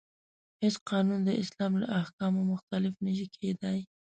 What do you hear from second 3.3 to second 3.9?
کیدای.